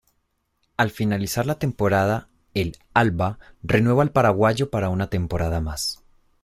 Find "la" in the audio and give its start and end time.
1.45-1.59